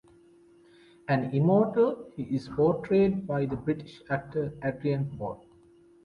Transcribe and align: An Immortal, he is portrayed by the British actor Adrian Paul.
An 1.07 1.25
Immortal, 1.31 2.09
he 2.15 2.23
is 2.23 2.49
portrayed 2.49 3.27
by 3.27 3.45
the 3.45 3.55
British 3.55 4.01
actor 4.09 4.51
Adrian 4.63 5.15
Paul. 5.15 5.45